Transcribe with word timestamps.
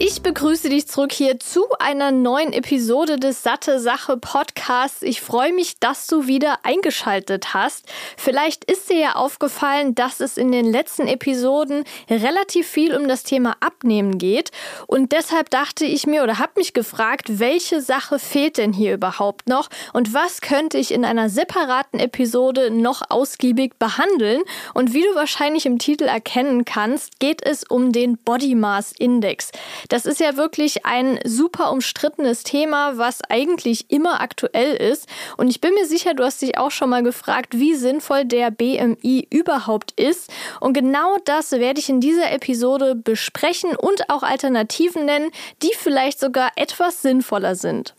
Ich 0.00 0.22
begrüße 0.22 0.68
dich 0.68 0.86
zurück 0.86 1.10
hier 1.10 1.40
zu 1.40 1.64
einer 1.80 2.12
neuen 2.12 2.52
Episode 2.52 3.16
des 3.16 3.42
Satte 3.42 3.80
Sache 3.80 4.16
Podcasts. 4.16 5.02
Ich 5.02 5.20
freue 5.20 5.52
mich, 5.52 5.80
dass 5.80 6.06
du 6.06 6.28
wieder 6.28 6.60
eingeschaltet 6.62 7.52
hast. 7.52 7.84
Vielleicht 8.16 8.64
ist 8.64 8.90
dir 8.90 8.98
ja 9.00 9.12
aufgefallen, 9.16 9.96
dass 9.96 10.20
es 10.20 10.36
in 10.36 10.52
den 10.52 10.70
letzten 10.70 11.08
Episoden 11.08 11.82
relativ 12.08 12.68
viel 12.68 12.94
um 12.94 13.08
das 13.08 13.24
Thema 13.24 13.56
Abnehmen 13.58 14.18
geht. 14.18 14.52
Und 14.86 15.10
deshalb 15.10 15.50
dachte 15.50 15.84
ich 15.84 16.06
mir 16.06 16.22
oder 16.22 16.38
habe 16.38 16.52
mich 16.54 16.74
gefragt, 16.74 17.40
welche 17.40 17.80
Sache 17.80 18.20
fehlt 18.20 18.58
denn 18.58 18.72
hier 18.72 18.94
überhaupt 18.94 19.48
noch 19.48 19.68
und 19.92 20.14
was 20.14 20.40
könnte 20.40 20.78
ich 20.78 20.92
in 20.92 21.04
einer 21.04 21.28
separaten 21.28 21.98
Episode 21.98 22.70
noch 22.70 23.02
ausgiebig 23.10 23.80
behandeln? 23.80 24.42
Und 24.74 24.94
wie 24.94 25.02
du 25.02 25.16
wahrscheinlich 25.16 25.66
im 25.66 25.80
Titel 25.80 26.04
erkennen 26.04 26.64
kannst, 26.64 27.18
geht 27.18 27.44
es 27.44 27.64
um 27.64 27.90
den 27.90 28.16
Body 28.16 28.54
Mass 28.54 28.92
Index. 28.96 29.50
Das 29.88 30.04
ist 30.04 30.20
ja 30.20 30.36
wirklich 30.36 30.84
ein 30.84 31.18
super 31.24 31.72
umstrittenes 31.72 32.42
Thema, 32.42 32.98
was 32.98 33.22
eigentlich 33.28 33.90
immer 33.90 34.20
aktuell 34.20 34.74
ist. 34.74 35.08
Und 35.36 35.48
ich 35.48 35.60
bin 35.60 35.74
mir 35.74 35.86
sicher, 35.86 36.14
du 36.14 36.24
hast 36.24 36.42
dich 36.42 36.58
auch 36.58 36.70
schon 36.70 36.90
mal 36.90 37.02
gefragt, 37.02 37.58
wie 37.58 37.74
sinnvoll 37.74 38.24
der 38.26 38.50
BMI 38.50 39.26
überhaupt 39.30 39.98
ist. 39.98 40.30
Und 40.60 40.74
genau 40.74 41.16
das 41.24 41.52
werde 41.52 41.80
ich 41.80 41.88
in 41.88 42.00
dieser 42.00 42.30
Episode 42.30 42.94
besprechen 42.94 43.74
und 43.76 44.10
auch 44.10 44.22
Alternativen 44.22 45.06
nennen, 45.06 45.30
die 45.62 45.72
vielleicht 45.74 46.20
sogar 46.20 46.50
etwas 46.56 47.00
sinnvoller 47.02 47.54
sind. 47.54 47.94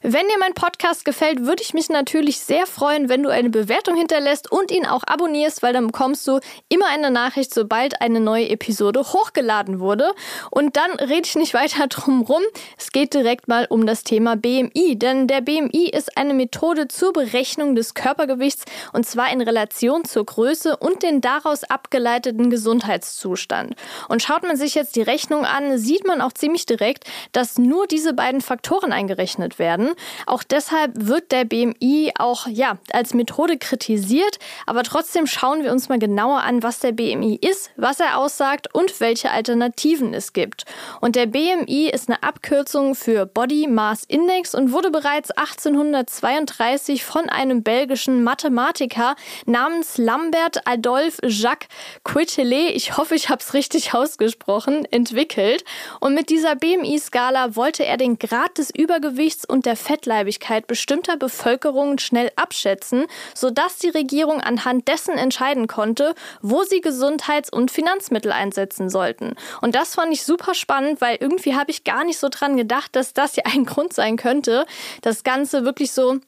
Wenn 0.00 0.28
dir 0.28 0.38
mein 0.38 0.54
Podcast 0.54 1.04
gefällt, 1.04 1.44
würde 1.44 1.60
ich 1.60 1.74
mich 1.74 1.88
natürlich 1.88 2.38
sehr 2.38 2.66
freuen, 2.66 3.08
wenn 3.08 3.24
du 3.24 3.30
eine 3.30 3.50
Bewertung 3.50 3.96
hinterlässt 3.96 4.50
und 4.50 4.70
ihn 4.70 4.86
auch 4.86 5.02
abonnierst, 5.04 5.60
weil 5.60 5.72
dann 5.72 5.88
bekommst 5.88 6.24
du 6.28 6.38
immer 6.68 6.86
eine 6.86 7.10
Nachricht, 7.10 7.52
sobald 7.52 8.00
eine 8.00 8.20
neue 8.20 8.48
Episode 8.48 9.00
hochgeladen 9.00 9.80
wurde. 9.80 10.12
Und 10.52 10.76
dann 10.76 10.92
rede 10.92 11.22
ich 11.24 11.34
nicht 11.34 11.52
weiter 11.58 11.88
drum 11.88 12.22
rum. 12.22 12.42
Es 12.78 12.92
geht 12.92 13.12
direkt 13.12 13.48
mal 13.48 13.66
um 13.68 13.86
das 13.88 14.04
Thema 14.04 14.36
BMI, 14.36 14.96
denn 14.96 15.26
der 15.26 15.40
BMI 15.40 15.90
ist 15.92 16.16
eine 16.16 16.32
Methode 16.32 16.86
zur 16.86 17.12
Berechnung 17.12 17.74
des 17.74 17.94
Körpergewichts 17.94 18.66
und 18.92 19.04
zwar 19.04 19.32
in 19.32 19.40
Relation 19.40 20.04
zur 20.04 20.24
Größe 20.24 20.76
und 20.76 21.02
den 21.02 21.20
daraus 21.20 21.64
abgeleiteten 21.64 22.50
Gesundheitszustand. 22.50 23.74
Und 24.08 24.22
schaut 24.22 24.44
man 24.44 24.56
sich 24.56 24.76
jetzt 24.76 24.94
die 24.94 25.02
Rechnung 25.02 25.44
an, 25.44 25.76
sieht 25.76 26.06
man 26.06 26.20
auch 26.20 26.32
ziemlich 26.32 26.66
direkt, 26.66 27.04
dass 27.32 27.58
nur 27.58 27.88
diese 27.88 28.12
beiden 28.12 28.40
Faktoren 28.40 28.92
eingerechnet 28.92 29.58
werden. 29.58 29.87
Auch 30.26 30.42
deshalb 30.42 30.92
wird 30.94 31.32
der 31.32 31.44
BMI 31.44 32.12
auch 32.18 32.46
ja, 32.46 32.78
als 32.92 33.14
Methode 33.14 33.58
kritisiert, 33.58 34.38
aber 34.66 34.82
trotzdem 34.82 35.26
schauen 35.26 35.62
wir 35.62 35.72
uns 35.72 35.88
mal 35.88 35.98
genauer 35.98 36.42
an, 36.42 36.62
was 36.62 36.80
der 36.80 36.92
BMI 36.92 37.36
ist, 37.36 37.70
was 37.76 38.00
er 38.00 38.18
aussagt 38.18 38.74
und 38.74 39.00
welche 39.00 39.30
Alternativen 39.30 40.14
es 40.14 40.32
gibt. 40.32 40.64
Und 41.00 41.16
der 41.16 41.26
BMI 41.26 41.90
ist 41.92 42.08
eine 42.08 42.22
Abkürzung 42.22 42.94
für 42.94 43.26
Body 43.26 43.66
Mass 43.66 44.04
Index 44.04 44.54
und 44.54 44.72
wurde 44.72 44.90
bereits 44.90 45.30
1832 45.30 47.04
von 47.04 47.28
einem 47.28 47.62
belgischen 47.62 48.24
Mathematiker 48.24 49.14
namens 49.46 49.98
Lambert 49.98 50.66
Adolphe 50.66 51.20
Jacques 51.26 51.68
Quetelet, 52.04 52.74
ich 52.74 52.96
hoffe, 52.96 53.14
ich 53.14 53.28
habe 53.28 53.40
es 53.40 53.54
richtig 53.54 53.94
ausgesprochen, 53.98 54.84
entwickelt. 54.90 55.64
Und 56.00 56.14
mit 56.14 56.30
dieser 56.30 56.56
BMI-Skala 56.56 57.56
wollte 57.56 57.84
er 57.84 57.96
den 57.96 58.18
Grad 58.18 58.58
des 58.58 58.70
Übergewichts 58.74 59.44
und 59.44 59.66
der 59.66 59.76
Fettleibigkeit 59.78 60.66
bestimmter 60.66 61.16
Bevölkerungen 61.16 61.98
schnell 61.98 62.30
abschätzen, 62.36 63.06
sodass 63.34 63.78
die 63.78 63.88
Regierung 63.88 64.40
anhand 64.40 64.88
dessen 64.88 65.16
entscheiden 65.16 65.66
konnte, 65.66 66.14
wo 66.42 66.62
sie 66.64 66.80
Gesundheits- 66.80 67.50
und 67.50 67.70
Finanzmittel 67.70 68.32
einsetzen 68.32 68.90
sollten. 68.90 69.36
Und 69.62 69.74
das 69.74 69.94
fand 69.94 70.12
ich 70.12 70.24
super 70.24 70.54
spannend, 70.54 71.00
weil 71.00 71.16
irgendwie 71.20 71.54
habe 71.54 71.70
ich 71.70 71.84
gar 71.84 72.04
nicht 72.04 72.18
so 72.18 72.28
dran 72.28 72.56
gedacht, 72.56 72.94
dass 72.96 73.14
das 73.14 73.36
ja 73.36 73.44
ein 73.46 73.64
Grund 73.64 73.92
sein 73.92 74.16
könnte, 74.16 74.66
das 75.02 75.24
Ganze 75.24 75.64
wirklich 75.64 75.92
so 75.92 76.18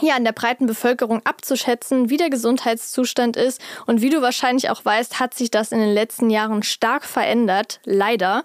ja, 0.00 0.16
in 0.16 0.24
der 0.24 0.32
breiten 0.32 0.66
Bevölkerung 0.66 1.20
abzuschätzen, 1.24 2.08
wie 2.08 2.16
der 2.16 2.30
Gesundheitszustand 2.30 3.36
ist. 3.36 3.60
Und 3.86 4.00
wie 4.00 4.08
du 4.08 4.22
wahrscheinlich 4.22 4.70
auch 4.70 4.84
weißt, 4.84 5.20
hat 5.20 5.34
sich 5.34 5.50
das 5.50 5.70
in 5.70 5.80
den 5.80 5.92
letzten 5.92 6.30
Jahren 6.30 6.62
stark 6.62 7.04
verändert, 7.04 7.80
leider. 7.84 8.42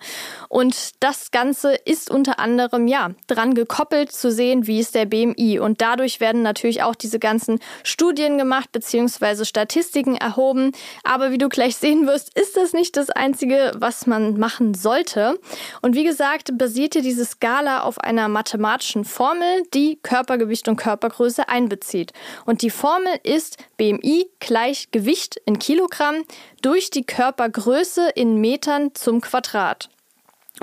Und 0.49 0.91
das 1.01 1.31
Ganze 1.31 1.73
ist 1.73 2.11
unter 2.11 2.39
anderem, 2.39 2.87
ja, 2.87 3.11
dran 3.27 3.55
gekoppelt 3.55 4.11
zu 4.11 4.29
sehen, 4.29 4.67
wie 4.67 4.79
ist 4.79 4.93
der 4.93 5.05
BMI. 5.05 5.59
Und 5.59 5.81
dadurch 5.81 6.19
werden 6.19 6.41
natürlich 6.41 6.83
auch 6.83 6.95
diese 6.95 7.17
ganzen 7.17 7.59
Studien 7.83 8.37
gemacht, 8.37 8.71
beziehungsweise 8.73 9.45
Statistiken 9.45 10.15
erhoben. 10.15 10.73
Aber 11.03 11.31
wie 11.31 11.37
du 11.37 11.47
gleich 11.47 11.77
sehen 11.77 12.07
wirst, 12.07 12.37
ist 12.37 12.57
das 12.57 12.73
nicht 12.73 12.97
das 12.97 13.09
Einzige, 13.09 13.71
was 13.77 14.05
man 14.05 14.37
machen 14.37 14.73
sollte. 14.73 15.39
Und 15.81 15.95
wie 15.95 16.03
gesagt, 16.03 16.57
basiert 16.57 16.93
hier 16.93 17.01
diese 17.01 17.25
Skala 17.25 17.83
auf 17.83 17.99
einer 17.99 18.27
mathematischen 18.27 19.05
Formel, 19.05 19.63
die 19.73 19.97
Körpergewicht 20.03 20.67
und 20.67 20.75
Körpergröße 20.75 21.36
Größe 21.37 21.49
einbezieht. 21.49 22.13
Und 22.45 22.61
die 22.61 22.69
Formel 22.69 23.19
ist 23.23 23.57
BMI 23.77 24.29
gleich 24.39 24.89
Gewicht 24.91 25.39
in 25.45 25.59
Kilogramm 25.59 26.23
durch 26.61 26.89
die 26.89 27.03
Körpergröße 27.03 28.09
in 28.15 28.41
Metern 28.41 28.95
zum 28.95 29.21
Quadrat. 29.21 29.89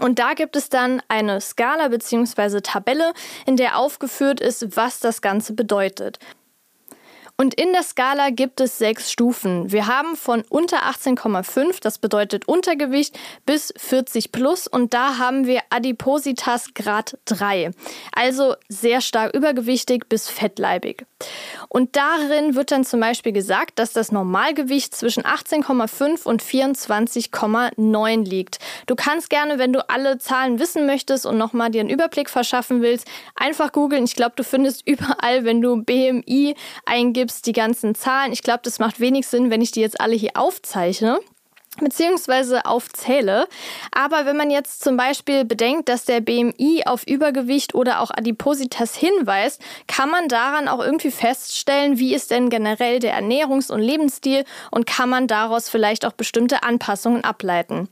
Und 0.01 0.19
da 0.19 0.35
gibt 0.35 0.57
es 0.57 0.69
dann 0.69 1.01
eine 1.07 1.41
Skala 1.41 1.89
bzw. 1.89 2.61
Tabelle, 2.61 3.13
in 3.47 3.57
der 3.57 3.79
aufgeführt 3.79 4.41
ist, 4.41 4.77
was 4.77 4.99
das 4.99 5.23
Ganze 5.23 5.53
bedeutet. 5.53 6.19
Und 7.37 7.55
in 7.55 7.73
der 7.73 7.83
Skala 7.83 8.31
gibt 8.31 8.61
es 8.61 8.79
sechs 8.79 9.11
Stufen. 9.11 9.73
Wir 9.73 9.89
haben 9.89 10.15
von 10.15 10.45
unter 10.49 10.85
18,5, 10.89 11.81
das 11.81 11.99
bedeutet 11.99 12.47
Untergewicht, 12.47 13.19
bis 13.45 13.75
40 13.77 14.31
plus 14.31 14.69
und 14.69 14.95
da 14.95 15.19
haben 15.19 15.45
wir 15.45 15.61
Adipositas 15.71 16.75
Grad 16.75 17.19
3. 17.25 17.73
Also 18.13 18.55
sehr 18.69 19.01
stark 19.01 19.35
übergewichtig 19.35 20.09
bis 20.09 20.29
fettleibig. 20.29 21.07
Und 21.69 21.97
darin 21.97 22.55
wird 22.55 22.71
dann 22.71 22.85
zum 22.85 23.01
Beispiel 23.01 23.33
gesagt, 23.33 23.81
dass 23.81 23.93
das 23.93 24.13
Normalgewicht 24.13 24.95
zwischen 24.95 25.25
18,5 25.25 26.25
und 26.25 26.41
24,9 26.41 28.25
liegt. 28.25 28.59
Du 28.87 28.95
kannst 28.95 29.29
gerne, 29.29 29.59
wenn 29.59 29.73
du 29.73 29.89
alle 29.89 30.19
Zahlen 30.19 30.61
wissen 30.61 30.87
möchtest 30.87 31.27
und 31.27 31.37
nochmal 31.37 31.71
dir 31.71 31.81
einen 31.81 31.91
Überblick 31.91 32.31
verschaffen 32.31 32.81
willst, 32.81 33.09
einfach 33.35 33.73
googeln. 33.73 34.05
Ich 34.05 34.15
glaube, 34.15 34.35
du 34.37 34.45
findest 34.45 34.83
überall, 34.87 35.45
wenn 35.45 35.61
du 35.61 35.83
BMI 35.83 36.55
eingibst, 36.87 37.24
die 37.27 37.53
ganzen 37.53 37.95
Zahlen. 37.95 38.33
Ich 38.33 38.43
glaube, 38.43 38.61
das 38.63 38.79
macht 38.79 39.01
wenig 39.01 39.27
Sinn, 39.27 39.51
wenn 39.51 39.61
ich 39.61 39.71
die 39.71 39.81
jetzt 39.81 40.01
alle 40.01 40.15
hier 40.15 40.33
aufzeichne 40.35 41.19
beziehungsweise 41.81 42.67
aufzähle. 42.67 43.49
Aber 43.91 44.27
wenn 44.27 44.37
man 44.37 44.51
jetzt 44.51 44.83
zum 44.83 44.97
Beispiel 44.97 45.45
bedenkt, 45.45 45.89
dass 45.89 46.05
der 46.05 46.21
BMI 46.21 46.85
auf 46.87 47.07
Übergewicht 47.07 47.75
oder 47.75 48.01
auch 48.01 48.11
Adipositas 48.11 48.95
hinweist, 48.95 49.61
kann 49.87 50.11
man 50.11 50.29
daran 50.29 50.69
auch 50.69 50.81
irgendwie 50.81 51.11
feststellen, 51.11 51.99
wie 51.99 52.15
ist 52.15 52.31
denn 52.31 52.51
generell 52.51 53.01
der 53.01 53.21
Ernährungs- 53.21 53.73
und 53.73 53.81
Lebensstil 53.81 54.45
und 54.71 54.87
kann 54.87 55.09
man 55.09 55.27
daraus 55.27 55.69
vielleicht 55.69 56.07
auch 56.07 56.13
bestimmte 56.13 56.63
Anpassungen 56.63 57.25
ableiten. 57.25 57.89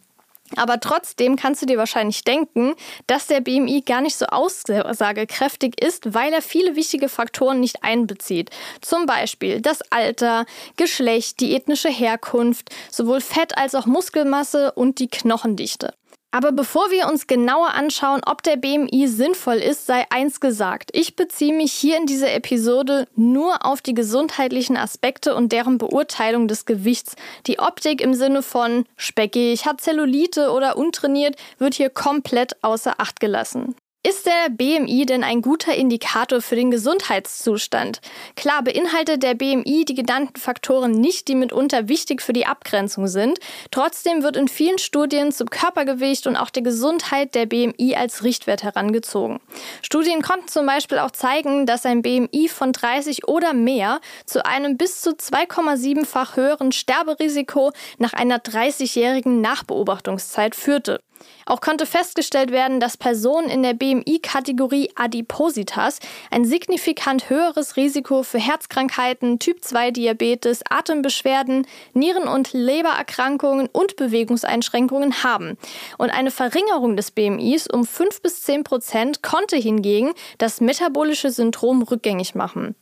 Aber 0.57 0.81
trotzdem 0.81 1.37
kannst 1.37 1.63
du 1.63 1.67
dir 1.67 1.79
wahrscheinlich 1.79 2.25
denken, 2.25 2.75
dass 3.07 3.27
der 3.27 3.41
BMI 3.41 3.83
gar 3.83 4.01
nicht 4.01 4.17
so 4.17 4.27
aussagekräftig 4.27 5.83
ist, 5.83 6.15
weil 6.15 6.33
er 6.33 6.43
viele 6.43 6.77
wichtige 6.77 7.09
Faktoren 7.09 7.61
nicht 7.61 7.83
einbezieht. 7.83 8.51
Zum 8.81 9.07
Beispiel 9.07 9.61
das 9.61 9.81
Alter, 9.91 10.47
Geschlecht, 10.77 11.41
die 11.41 11.55
ethnische 11.55 11.89
Herkunft, 11.91 12.71
sowohl 12.91 13.21
Fett 13.21 13.57
als 13.57 13.75
auch 13.75 13.87
Muskelmasse 13.87 14.73
und 14.73 14.99
die 14.99 15.09
Knochendichte. 15.09 15.95
Aber 16.35 16.51
bevor 16.51 16.91
wir 16.91 17.09
uns 17.09 17.27
genauer 17.27 17.75
anschauen, 17.75 18.23
ob 18.25 18.43
der 18.43 18.57
BMI 18.57 19.07
sinnvoll 19.07 19.57
ist, 19.57 19.85
sei 19.87 20.07
eins 20.09 20.41
gesagt. 20.41 20.89
Ich 20.95 21.15
beziehe 21.15 21.53
mich 21.53 21.73
hier 21.73 21.99
in 21.99 22.07
dieser 22.07 22.33
Episode 22.33 23.07
nur 23.15 23.67
auf 23.67 23.83
die 23.83 23.93
gesundheitlichen 23.93 24.79
Aspekte 24.79 25.35
und 25.35 25.53
deren 25.53 25.77
Beurteilung 25.77 26.49
des 26.49 26.65
Gewichts. 26.65 27.17
Die 27.47 27.59
Optik 27.59 28.01
im 28.01 28.15
Sinne 28.15 28.43
von 28.43 28.87
speckig, 28.97 29.67
hat 29.67 29.83
Zellulite 29.83 30.53
oder 30.53 30.79
untrainiert 30.79 31.37
wird 31.59 31.75
hier 31.75 31.91
komplett 31.91 32.57
außer 32.65 32.95
Acht 32.99 33.21
gelassen. 33.21 33.75
Ist 34.05 34.27
der 34.27 34.51
BMI 34.51 35.07
denn 35.07 35.23
ein 35.23 35.43
guter 35.43 35.77
Indikator 35.77 36.43
für 36.43 36.57
den 36.57 36.73
Gesundheitszustand? 36.73 38.01
Klar 38.35 38.65
beinhaltet 38.65 39.23
der 39.23 39.35
BMI 39.35 39.85
die 39.85 39.95
genannten 39.95 40.41
Faktoren 40.41 40.91
nicht, 40.91 41.29
die 41.29 41.37
mitunter 41.37 41.87
wichtig 41.87 42.21
für 42.21 42.33
die 42.33 42.45
Abgrenzung 42.45 43.07
sind. 43.07 43.39
Trotzdem 43.71 44.25
wird 44.25 44.37
in 44.37 44.49
vielen 44.49 44.79
Studien 44.79 45.31
zum 45.31 45.49
Körpergewicht 45.49 46.27
und 46.27 46.35
auch 46.35 46.51
der 46.51 46.65
Gesundheit 46.65 47.37
der 47.37 47.47
BMI 47.47 47.95
als 47.95 48.25
Richtwert 48.25 48.65
herangezogen. 48.65 49.39
Studien 49.83 50.21
konnten 50.21 50.49
zum 50.49 50.67
Beispiel 50.67 50.99
auch 50.99 51.13
zeigen, 51.13 51.65
dass 51.65 51.87
ein 51.87 52.03
BMI 52.03 52.49
von 52.49 52.73
30 52.73 53.29
oder 53.29 53.53
mehr 53.53 54.01
zu 54.27 54.45
einem 54.45 54.77
bis 54.77 55.01
zu 55.01 55.11
2,7-fach 55.11 56.35
höheren 56.35 56.73
Sterberisiko 56.73 57.71
nach 57.99 58.15
einer 58.15 58.39
30-jährigen 58.39 59.41
Nachbeobachtungszeit 59.41 60.57
führte. 60.57 60.99
Auch 61.47 61.61
konnte 61.61 61.87
festgestellt 61.87 62.53
werden, 62.53 62.81
dass 62.81 62.97
Personen 62.97 63.49
in 63.49 63.63
der 63.63 63.75
BMI-Kategorie 63.75 64.91
Adipositas 64.95 65.99
ein 66.31 66.45
signifikant 66.45 67.31
höheres 67.31 67.77
Risiko 67.77 68.23
für 68.23 68.39
Herzkrankheiten, 68.39 69.39
Typ-2-Diabetes, 69.39 70.63
Atembeschwerden, 70.69 71.67
Nieren- 71.95 72.29
und 72.29 72.53
Lebererkrankungen 72.53 73.69
und 73.73 73.97
Bewegungseinschränkungen 73.97 75.23
haben. 75.23 75.57
Und 75.99 76.11
eine 76.11 76.31
Verringerung 76.31 76.97
des 76.97 77.11
BMIs 77.11 77.67
um 77.69 77.87
5 77.87 78.23
bis 78.23 78.43
10 78.43 78.65
Prozent 78.65 79.23
konnte 79.23 79.57
hingegen 79.57 80.13
das 80.39 80.61
metabolische 80.61 81.31
Syndrom 81.31 81.83
rückgängig 81.83 82.35
machen. 82.35 82.75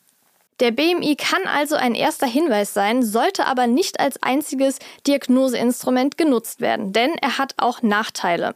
Der 0.61 0.73
BMI 0.73 1.17
kann 1.17 1.41
also 1.47 1.75
ein 1.75 1.95
erster 1.95 2.27
Hinweis 2.27 2.75
sein, 2.75 3.03
sollte 3.03 3.47
aber 3.47 3.67
nicht 3.67 3.99
als 3.99 4.23
einziges 4.23 4.79
Diagnoseinstrument 5.07 6.19
genutzt 6.19 6.61
werden, 6.61 6.93
denn 6.93 7.13
er 7.23 7.39
hat 7.39 7.55
auch 7.57 7.81
Nachteile. 7.81 8.55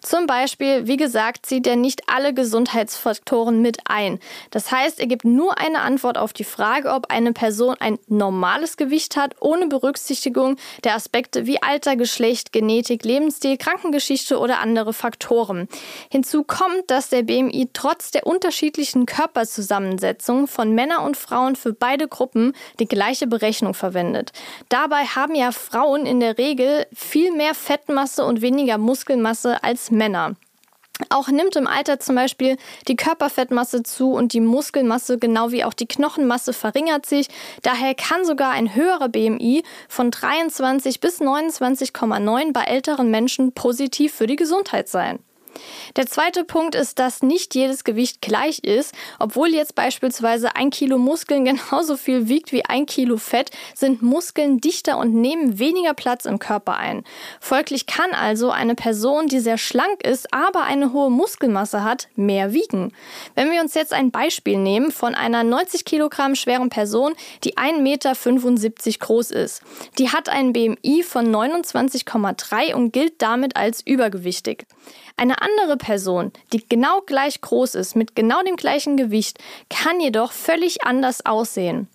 Zum 0.00 0.26
Beispiel, 0.26 0.86
wie 0.86 0.96
gesagt, 0.96 1.44
zieht 1.44 1.66
er 1.66 1.76
nicht 1.76 2.08
alle 2.08 2.32
Gesundheitsfaktoren 2.32 3.60
mit 3.60 3.78
ein. 3.84 4.18
Das 4.50 4.72
heißt, 4.72 4.98
er 4.98 5.06
gibt 5.06 5.26
nur 5.26 5.58
eine 5.58 5.80
Antwort 5.80 6.16
auf 6.16 6.32
die 6.32 6.44
Frage, 6.44 6.90
ob 6.90 7.10
eine 7.10 7.34
Person 7.34 7.76
ein 7.78 7.98
normales 8.08 8.78
Gewicht 8.78 9.16
hat, 9.16 9.36
ohne 9.40 9.66
Berücksichtigung 9.66 10.56
der 10.84 10.94
Aspekte 10.94 11.46
wie 11.46 11.62
Alter, 11.62 11.96
Geschlecht, 11.96 12.52
Genetik, 12.52 13.04
Lebensstil, 13.04 13.58
Krankengeschichte 13.58 14.38
oder 14.38 14.60
andere 14.60 14.94
Faktoren. 14.94 15.68
Hinzu 16.10 16.44
kommt, 16.44 16.90
dass 16.90 17.10
der 17.10 17.22
BMI 17.22 17.68
trotz 17.74 18.10
der 18.10 18.26
unterschiedlichen 18.26 19.04
Körperzusammensetzung 19.04 20.48
von 20.48 20.74
Männern 20.74 21.04
und 21.04 21.16
Frauen 21.16 21.41
Frauen 21.42 21.56
für 21.56 21.72
beide 21.72 22.06
Gruppen 22.06 22.52
die 22.78 22.86
gleiche 22.86 23.26
Berechnung 23.26 23.74
verwendet. 23.74 24.30
Dabei 24.68 25.04
haben 25.04 25.34
ja 25.34 25.50
Frauen 25.50 26.06
in 26.06 26.20
der 26.20 26.38
Regel 26.38 26.86
viel 26.94 27.32
mehr 27.32 27.54
Fettmasse 27.54 28.24
und 28.24 28.42
weniger 28.42 28.78
Muskelmasse 28.78 29.64
als 29.64 29.90
Männer. 29.90 30.36
Auch 31.08 31.28
nimmt 31.28 31.56
im 31.56 31.66
Alter 31.66 31.98
zum 31.98 32.14
Beispiel 32.14 32.58
die 32.86 32.94
Körperfettmasse 32.94 33.82
zu 33.82 34.12
und 34.12 34.34
die 34.34 34.40
Muskelmasse 34.40 35.18
genau 35.18 35.50
wie 35.50 35.64
auch 35.64 35.74
die 35.74 35.88
Knochenmasse 35.88 36.52
verringert 36.52 37.06
sich. 37.06 37.26
Daher 37.62 37.96
kann 37.96 38.24
sogar 38.24 38.52
ein 38.52 38.76
höherer 38.76 39.08
BMI 39.08 39.64
von 39.88 40.12
23 40.12 41.00
bis 41.00 41.20
29,9 41.20 42.52
bei 42.52 42.62
älteren 42.62 43.10
Menschen 43.10 43.52
positiv 43.52 44.14
für 44.14 44.28
die 44.28 44.36
Gesundheit 44.36 44.88
sein. 44.88 45.18
Der 45.96 46.06
zweite 46.06 46.44
Punkt 46.44 46.74
ist, 46.74 46.98
dass 46.98 47.22
nicht 47.22 47.54
jedes 47.54 47.84
Gewicht 47.84 48.20
gleich 48.20 48.60
ist. 48.60 48.94
Obwohl 49.18 49.48
jetzt 49.48 49.74
beispielsweise 49.74 50.56
ein 50.56 50.70
Kilo 50.70 50.98
Muskeln 50.98 51.44
genauso 51.52 51.96
viel 51.96 52.28
wiegt 52.28 52.52
wie 52.52 52.64
ein 52.64 52.86
Kilo 52.86 53.16
Fett, 53.16 53.50
sind 53.74 54.02
Muskeln 54.02 54.58
dichter 54.58 54.98
und 54.98 55.14
nehmen 55.14 55.58
weniger 55.58 55.94
Platz 55.94 56.24
im 56.24 56.38
Körper 56.38 56.76
ein. 56.76 57.04
Folglich 57.40 57.86
kann 57.86 58.12
also 58.12 58.50
eine 58.50 58.74
Person, 58.74 59.26
die 59.26 59.40
sehr 59.40 59.58
schlank 59.58 60.04
ist, 60.04 60.32
aber 60.32 60.62
eine 60.62 60.92
hohe 60.92 61.10
Muskelmasse 61.10 61.84
hat, 61.84 62.08
mehr 62.16 62.52
wiegen. 62.52 62.92
Wenn 63.34 63.50
wir 63.50 63.60
uns 63.60 63.74
jetzt 63.74 63.92
ein 63.92 64.10
Beispiel 64.10 64.56
nehmen 64.56 64.90
von 64.90 65.14
einer 65.14 65.44
90 65.44 65.84
Kilogramm 65.84 66.34
schweren 66.34 66.70
Person, 66.70 67.14
die 67.44 67.56
1,75 67.56 67.80
Meter 67.80 68.12
groß 68.98 69.30
ist. 69.30 69.62
Die 69.98 70.10
hat 70.10 70.28
einen 70.28 70.52
BMI 70.52 71.02
von 71.02 71.34
29,3 71.34 72.74
und 72.74 72.92
gilt 72.92 73.20
damit 73.20 73.56
als 73.56 73.84
übergewichtig. 73.86 74.66
Eine 75.16 75.41
andere 75.42 75.76
Person, 75.76 76.32
die 76.52 76.66
genau 76.66 77.00
gleich 77.02 77.40
groß 77.40 77.74
ist, 77.74 77.96
mit 77.96 78.16
genau 78.16 78.42
dem 78.42 78.56
gleichen 78.56 78.96
Gewicht, 78.96 79.38
kann 79.68 80.00
jedoch 80.00 80.32
völlig 80.32 80.84
anders 80.84 81.26
aussehen. 81.26 81.88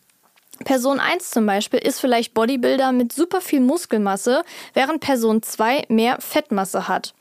Person 0.64 1.00
1 1.00 1.32
zum 1.32 1.46
Beispiel 1.46 1.80
ist 1.80 2.00
vielleicht 2.00 2.34
Bodybuilder 2.34 2.92
mit 2.92 3.14
super 3.14 3.42
viel 3.42 3.60
Muskelmasse, 3.60 4.44
während 4.74 5.02
Person 5.02 5.42
2 5.44 5.86
mehr 5.90 6.18
Fettmasse 6.20 6.88
hat. 6.88 7.14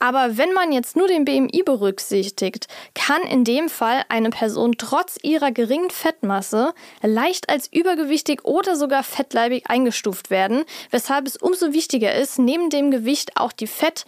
Aber 0.00 0.36
wenn 0.36 0.52
man 0.52 0.70
jetzt 0.70 0.96
nur 0.96 1.08
den 1.08 1.24
BMI 1.24 1.62
berücksichtigt, 1.64 2.68
kann 2.94 3.22
in 3.22 3.42
dem 3.42 3.68
Fall 3.68 4.04
eine 4.08 4.30
Person 4.30 4.76
trotz 4.78 5.18
ihrer 5.22 5.50
geringen 5.50 5.90
Fettmasse 5.90 6.72
leicht 7.02 7.48
als 7.48 7.68
übergewichtig 7.72 8.44
oder 8.44 8.76
sogar 8.76 9.02
fettleibig 9.02 9.68
eingestuft 9.68 10.30
werden, 10.30 10.64
weshalb 10.90 11.26
es 11.26 11.36
umso 11.36 11.72
wichtiger 11.72 12.14
ist, 12.14 12.38
neben 12.38 12.70
dem 12.70 12.90
Gewicht 12.90 13.36
auch 13.36 13.52
die 13.52 13.66
Fett- 13.66 14.04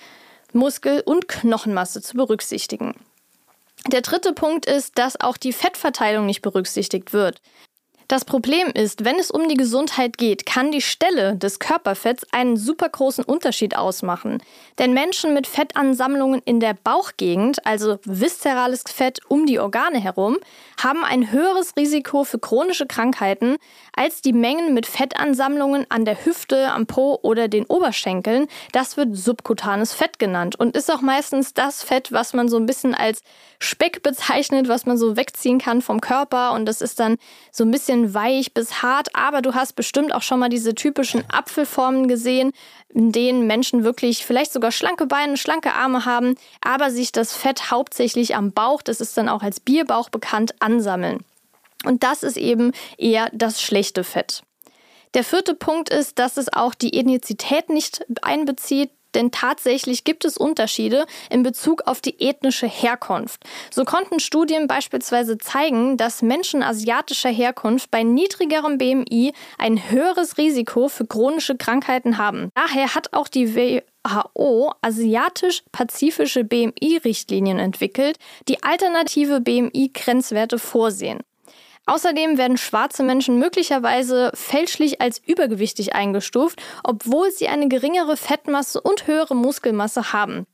Muskel- 0.54 1.02
und 1.04 1.28
Knochenmasse 1.28 2.02
zu 2.02 2.16
berücksichtigen. 2.16 2.94
Der 3.86 4.02
dritte 4.02 4.32
Punkt 4.32 4.66
ist, 4.66 4.98
dass 4.98 5.20
auch 5.20 5.36
die 5.36 5.52
Fettverteilung 5.52 6.26
nicht 6.26 6.42
berücksichtigt 6.42 7.12
wird. 7.12 7.40
Das 8.10 8.24
Problem 8.24 8.66
ist, 8.74 9.04
wenn 9.04 9.20
es 9.20 9.30
um 9.30 9.48
die 9.48 9.54
Gesundheit 9.54 10.18
geht, 10.18 10.44
kann 10.44 10.72
die 10.72 10.80
Stelle 10.80 11.36
des 11.36 11.60
Körperfetts 11.60 12.26
einen 12.32 12.56
super 12.56 12.88
großen 12.88 13.22
Unterschied 13.22 13.76
ausmachen. 13.76 14.42
Denn 14.80 14.92
Menschen 14.92 15.32
mit 15.32 15.46
Fettansammlungen 15.46 16.42
in 16.44 16.58
der 16.58 16.74
Bauchgegend, 16.74 17.64
also 17.64 18.00
viszerales 18.04 18.82
Fett 18.92 19.20
um 19.28 19.46
die 19.46 19.60
Organe 19.60 20.00
herum, 20.00 20.38
haben 20.82 21.04
ein 21.04 21.30
höheres 21.30 21.74
Risiko 21.76 22.24
für 22.24 22.40
chronische 22.40 22.86
Krankheiten 22.86 23.58
als 23.94 24.22
die 24.22 24.32
Mengen 24.32 24.74
mit 24.74 24.86
Fettansammlungen 24.86 25.86
an 25.88 26.04
der 26.04 26.24
Hüfte, 26.24 26.72
am 26.72 26.86
Po 26.86 27.16
oder 27.22 27.46
den 27.46 27.64
Oberschenkeln. 27.66 28.48
Das 28.72 28.96
wird 28.96 29.16
subkutanes 29.16 29.92
Fett 29.92 30.18
genannt 30.18 30.58
und 30.58 30.76
ist 30.76 30.90
auch 30.90 31.00
meistens 31.00 31.54
das 31.54 31.84
Fett, 31.84 32.10
was 32.10 32.34
man 32.34 32.48
so 32.48 32.56
ein 32.56 32.66
bisschen 32.66 32.92
als 32.92 33.22
Speck 33.60 34.02
bezeichnet, 34.02 34.66
was 34.66 34.84
man 34.84 34.98
so 34.98 35.16
wegziehen 35.16 35.58
kann 35.58 35.80
vom 35.80 36.00
Körper 36.00 36.54
und 36.54 36.66
das 36.66 36.80
ist 36.80 36.98
dann 36.98 37.16
so 37.52 37.62
ein 37.62 37.70
bisschen 37.70 37.99
bisschen 38.00 38.14
weich 38.14 38.54
bis 38.54 38.82
hart, 38.82 39.14
aber 39.14 39.42
du 39.42 39.54
hast 39.54 39.74
bestimmt 39.74 40.14
auch 40.14 40.22
schon 40.22 40.40
mal 40.40 40.48
diese 40.48 40.74
typischen 40.74 41.24
Apfelformen 41.30 42.08
gesehen, 42.08 42.52
in 42.88 43.12
denen 43.12 43.46
Menschen 43.46 43.84
wirklich 43.84 44.24
vielleicht 44.24 44.52
sogar 44.52 44.72
schlanke 44.72 45.06
Beine, 45.06 45.36
schlanke 45.36 45.74
Arme 45.74 46.04
haben, 46.04 46.34
aber 46.60 46.90
sich 46.90 47.12
das 47.12 47.34
Fett 47.34 47.70
hauptsächlich 47.70 48.34
am 48.34 48.52
Bauch, 48.52 48.82
das 48.82 49.00
ist 49.00 49.16
dann 49.16 49.28
auch 49.28 49.42
als 49.42 49.60
Bierbauch 49.60 50.08
bekannt, 50.08 50.54
ansammeln. 50.60 51.24
Und 51.84 52.02
das 52.02 52.22
ist 52.22 52.36
eben 52.36 52.72
eher 52.98 53.30
das 53.32 53.62
schlechte 53.62 54.04
Fett. 54.04 54.42
Der 55.14 55.24
vierte 55.24 55.54
Punkt 55.54 55.88
ist, 55.88 56.18
dass 56.18 56.36
es 56.36 56.52
auch 56.52 56.74
die 56.74 56.96
Ethnizität 56.96 57.68
nicht 57.68 58.04
einbezieht 58.22 58.90
denn 59.14 59.30
tatsächlich 59.30 60.04
gibt 60.04 60.24
es 60.24 60.36
Unterschiede 60.36 61.06
in 61.30 61.42
Bezug 61.42 61.82
auf 61.86 62.00
die 62.00 62.20
ethnische 62.20 62.66
Herkunft. 62.66 63.44
So 63.70 63.84
konnten 63.84 64.20
Studien 64.20 64.66
beispielsweise 64.66 65.38
zeigen, 65.38 65.96
dass 65.96 66.22
Menschen 66.22 66.62
asiatischer 66.62 67.30
Herkunft 67.30 67.90
bei 67.90 68.02
niedrigerem 68.02 68.78
BMI 68.78 69.32
ein 69.58 69.90
höheres 69.90 70.38
Risiko 70.38 70.88
für 70.88 71.06
chronische 71.06 71.56
Krankheiten 71.56 72.18
haben. 72.18 72.50
Daher 72.54 72.94
hat 72.94 73.12
auch 73.12 73.28
die 73.28 73.54
WHO 73.54 74.72
asiatisch-pazifische 74.80 76.44
BMI-Richtlinien 76.44 77.58
entwickelt, 77.58 78.18
die 78.48 78.62
alternative 78.62 79.40
BMI-Grenzwerte 79.40 80.58
vorsehen. 80.58 81.20
Außerdem 81.90 82.38
werden 82.38 82.56
schwarze 82.56 83.02
Menschen 83.02 83.40
möglicherweise 83.40 84.30
fälschlich 84.34 85.00
als 85.00 85.20
übergewichtig 85.26 85.92
eingestuft, 85.92 86.62
obwohl 86.84 87.32
sie 87.32 87.48
eine 87.48 87.66
geringere 87.66 88.16
Fettmasse 88.16 88.80
und 88.80 89.08
höhere 89.08 89.34
Muskelmasse 89.34 90.12
haben. 90.12 90.46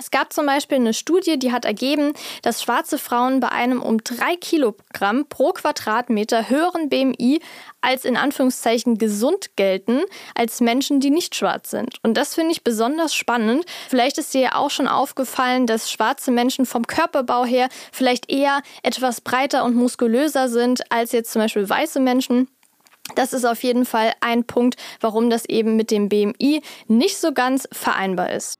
Es 0.00 0.10
gab 0.10 0.32
zum 0.32 0.46
Beispiel 0.46 0.76
eine 0.76 0.94
Studie, 0.94 1.38
die 1.38 1.52
hat 1.52 1.66
ergeben, 1.66 2.14
dass 2.40 2.62
schwarze 2.62 2.96
Frauen 2.96 3.38
bei 3.38 3.50
einem 3.50 3.82
um 3.82 4.02
drei 4.02 4.34
Kilogramm 4.34 5.26
pro 5.28 5.52
Quadratmeter 5.52 6.48
höheren 6.48 6.88
BMI 6.88 7.40
als 7.82 8.06
in 8.06 8.16
Anführungszeichen 8.16 8.96
gesund 8.96 9.56
gelten 9.56 10.00
als 10.34 10.62
Menschen, 10.62 11.00
die 11.00 11.10
nicht 11.10 11.34
schwarz 11.34 11.68
sind. 11.68 11.98
Und 12.02 12.14
das 12.14 12.34
finde 12.34 12.52
ich 12.52 12.64
besonders 12.64 13.14
spannend. 13.14 13.66
Vielleicht 13.90 14.16
ist 14.16 14.32
dir 14.32 14.40
ja 14.40 14.54
auch 14.54 14.70
schon 14.70 14.88
aufgefallen, 14.88 15.66
dass 15.66 15.90
schwarze 15.90 16.30
Menschen 16.30 16.64
vom 16.64 16.86
Körperbau 16.86 17.44
her 17.44 17.68
vielleicht 17.92 18.32
eher 18.32 18.62
etwas 18.82 19.20
breiter 19.20 19.64
und 19.64 19.76
muskulöser 19.76 20.48
sind 20.48 20.80
als 20.90 21.12
jetzt 21.12 21.30
zum 21.30 21.42
Beispiel 21.42 21.68
weiße 21.68 22.00
Menschen. 22.00 22.48
Das 23.16 23.34
ist 23.34 23.44
auf 23.44 23.62
jeden 23.62 23.84
Fall 23.84 24.14
ein 24.22 24.44
Punkt, 24.44 24.76
warum 25.00 25.28
das 25.28 25.44
eben 25.44 25.76
mit 25.76 25.90
dem 25.90 26.08
BMI 26.08 26.62
nicht 26.86 27.18
so 27.18 27.34
ganz 27.34 27.68
vereinbar 27.70 28.30
ist. 28.30 28.59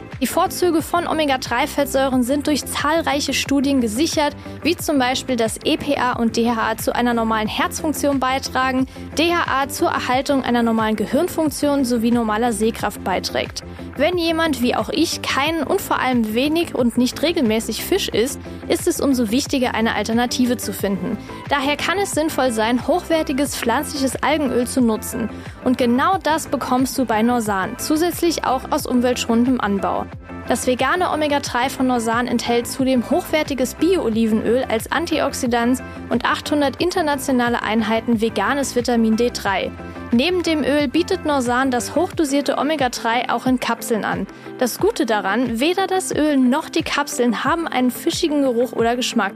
Die 0.21 0.27
Vorzüge 0.27 0.83
von 0.83 1.07
Omega-3-Fettsäuren 1.07 2.21
sind 2.21 2.45
durch 2.45 2.63
zahlreiche 2.63 3.33
Studien 3.33 3.81
gesichert, 3.81 4.35
wie 4.61 4.75
zum 4.75 4.99
Beispiel, 4.99 5.35
dass 5.35 5.57
EPA 5.63 6.13
und 6.13 6.37
DHA 6.37 6.77
zu 6.77 6.93
einer 6.93 7.15
normalen 7.15 7.47
Herzfunktion 7.47 8.19
beitragen, 8.19 8.85
DHA 9.17 9.69
zur 9.69 9.89
Erhaltung 9.89 10.43
einer 10.43 10.61
normalen 10.61 10.95
Gehirnfunktion 10.95 11.85
sowie 11.85 12.11
normaler 12.11 12.53
Sehkraft 12.53 13.03
beiträgt. 13.03 13.63
Wenn 13.97 14.19
jemand 14.19 14.61
wie 14.61 14.75
auch 14.75 14.89
ich 14.89 15.23
keinen 15.23 15.63
und 15.63 15.81
vor 15.81 15.99
allem 15.99 16.35
wenig 16.35 16.75
und 16.75 16.97
nicht 16.97 17.19
regelmäßig 17.23 17.83
Fisch 17.83 18.07
isst, 18.07 18.39
ist 18.67 18.87
es 18.87 19.01
umso 19.01 19.31
wichtiger, 19.31 19.73
eine 19.73 19.95
Alternative 19.95 20.57
zu 20.57 20.71
finden. 20.71 21.17
Daher 21.49 21.77
kann 21.77 21.97
es 21.97 22.11
sinnvoll 22.11 22.51
sein, 22.51 22.87
hochwertiges 22.87 23.55
pflanzliches 23.55 24.21
Algenöl 24.21 24.67
zu 24.67 24.81
nutzen. 24.81 25.31
Und 25.63 25.79
genau 25.79 26.19
das 26.21 26.47
bekommst 26.47 26.95
du 26.99 27.05
bei 27.05 27.23
Norsan, 27.23 27.79
zusätzlich 27.79 28.45
auch 28.45 28.71
aus 28.71 28.85
umweltschonendem 28.85 29.59
Anbau. 29.59 30.05
Das 30.51 30.67
vegane 30.67 31.11
Omega-3 31.11 31.69
von 31.69 31.87
Norsan 31.87 32.27
enthält 32.27 32.67
zudem 32.67 33.09
hochwertiges 33.09 33.75
Bio-Olivenöl 33.75 34.65
als 34.67 34.91
Antioxidant 34.91 35.81
und 36.09 36.25
800 36.25 36.75
internationale 36.81 37.63
Einheiten 37.63 38.19
veganes 38.19 38.75
Vitamin 38.75 39.15
D3. 39.15 39.71
Neben 40.11 40.43
dem 40.43 40.65
Öl 40.65 40.89
bietet 40.89 41.23
Norsan 41.23 41.71
das 41.71 41.95
hochdosierte 41.95 42.57
Omega-3 42.57 43.29
auch 43.31 43.45
in 43.45 43.61
Kapseln 43.61 44.03
an. 44.03 44.27
Das 44.57 44.77
Gute 44.77 45.05
daran, 45.05 45.61
weder 45.61 45.87
das 45.87 46.13
Öl 46.13 46.35
noch 46.35 46.67
die 46.67 46.83
Kapseln 46.83 47.45
haben 47.45 47.65
einen 47.65 47.89
fischigen 47.89 48.41
Geruch 48.41 48.73
oder 48.73 48.97
Geschmack. 48.97 49.31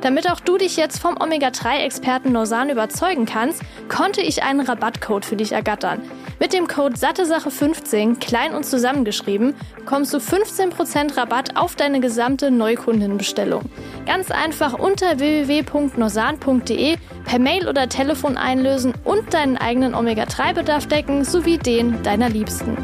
Damit 0.00 0.28
auch 0.28 0.40
du 0.40 0.58
dich 0.58 0.76
jetzt 0.76 0.98
vom 0.98 1.14
Omega-3-Experten 1.16 2.32
Norsan 2.32 2.70
überzeugen 2.70 3.24
kannst, 3.24 3.62
konnte 3.88 4.20
ich 4.20 4.42
einen 4.42 4.62
Rabattcode 4.62 5.24
für 5.24 5.36
dich 5.36 5.52
ergattern. 5.52 6.02
Mit 6.38 6.52
dem 6.52 6.66
Code 6.66 6.96
SatteSache15, 6.96 8.18
klein 8.18 8.54
und 8.54 8.64
zusammengeschrieben, 8.64 9.54
bekommst 9.76 10.12
du 10.12 10.18
15% 10.18 11.16
Rabatt 11.16 11.56
auf 11.56 11.76
deine 11.76 12.00
gesamte 12.00 12.50
Neukundenbestellung. 12.50 13.62
Ganz 14.04 14.30
einfach 14.30 14.78
unter 14.78 15.18
www.norsan.de 15.18 16.98
per 17.24 17.38
Mail 17.38 17.68
oder 17.68 17.88
Telefon 17.88 18.36
einlösen 18.36 18.92
und 19.04 19.32
deinen 19.32 19.56
eigenen 19.56 19.94
Omega-3-Bedarf 19.94 20.86
decken 20.86 21.24
sowie 21.24 21.56
den 21.56 22.02
deiner 22.02 22.28
Liebsten. 22.28 22.76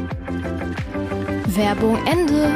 Werbung 1.47 1.99
Ende. 2.07 2.49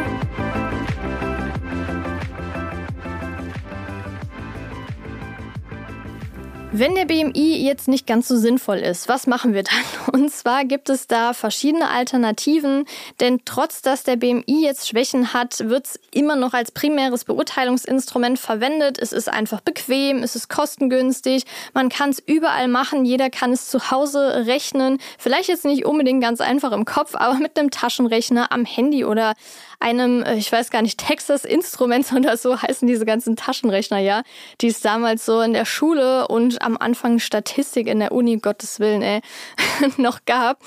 Wenn 6.71 6.95
der 6.95 7.05
BMI 7.05 7.63
jetzt 7.65 7.87
nicht 7.87 8.05
ganz 8.05 8.27
so 8.27 8.37
sinnvoll 8.37 8.77
ist, 8.77 9.07
was 9.07 9.25
machen 9.25 9.53
wir 9.53 9.63
dann? 9.63 9.96
Und 10.11 10.31
zwar 10.31 10.65
gibt 10.65 10.89
es 10.89 11.07
da 11.07 11.33
verschiedene 11.33 11.89
Alternativen, 11.89 12.85
denn 13.19 13.41
trotz 13.45 13.81
dass 13.81 14.03
der 14.03 14.15
BMI 14.15 14.63
jetzt 14.63 14.87
Schwächen 14.87 15.33
hat, 15.33 15.69
wird 15.69 15.85
es 15.85 15.99
immer 16.11 16.35
noch 16.35 16.53
als 16.53 16.71
primäres 16.71 17.25
Beurteilungsinstrument 17.25 18.39
verwendet. 18.39 18.97
Es 18.99 19.11
ist 19.11 19.29
einfach 19.29 19.61
bequem, 19.61 20.23
es 20.23 20.35
ist 20.35 20.49
kostengünstig, 20.49 21.43
man 21.73 21.89
kann 21.89 22.09
es 22.09 22.19
überall 22.19 22.67
machen, 22.67 23.05
jeder 23.05 23.29
kann 23.29 23.51
es 23.51 23.69
zu 23.69 23.91
Hause 23.91 24.45
rechnen. 24.45 24.99
Vielleicht 25.17 25.49
jetzt 25.49 25.65
nicht 25.65 25.85
unbedingt 25.85 26.21
ganz 26.21 26.41
einfach 26.41 26.71
im 26.71 26.85
Kopf, 26.85 27.15
aber 27.15 27.35
mit 27.35 27.57
einem 27.59 27.71
Taschenrechner 27.71 28.51
am 28.51 28.65
Handy 28.65 29.05
oder 29.05 29.33
einem, 29.79 30.23
äh, 30.23 30.35
ich 30.35 30.51
weiß 30.51 30.71
gar 30.71 30.81
nicht, 30.81 30.99
Texas 30.99 31.45
Instruments 31.45 32.11
oder 32.13 32.37
so 32.37 32.61
heißen 32.61 32.87
diese 32.87 33.05
ganzen 33.05 33.35
Taschenrechner 33.35 33.99
ja, 33.99 34.23
die 34.61 34.67
es 34.67 34.81
damals 34.81 35.25
so 35.25 35.41
in 35.41 35.53
der 35.53 35.65
Schule 35.65 36.27
und 36.27 36.61
am 36.61 36.77
Anfang 36.77 37.19
Statistik 37.19 37.87
in 37.87 37.99
der 37.99 38.11
Uni, 38.11 38.37
Gottes 38.37 38.79
Willen, 38.79 39.01
ey, 39.01 39.21
noch 40.01 40.25
gab. 40.25 40.63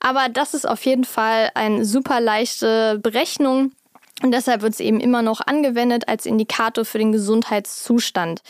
Aber 0.00 0.28
das 0.28 0.54
ist 0.54 0.66
auf 0.66 0.84
jeden 0.84 1.04
Fall 1.04 1.50
eine 1.54 1.84
super 1.84 2.20
leichte 2.20 2.98
Berechnung. 2.98 3.72
Und 4.22 4.32
deshalb 4.32 4.62
wird 4.62 4.74
es 4.74 4.80
eben 4.80 5.00
immer 5.00 5.22
noch 5.22 5.40
angewendet 5.40 6.08
als 6.08 6.26
Indikator 6.26 6.84
für 6.84 6.98
den 6.98 7.12
Gesundheitszustand. 7.12 8.42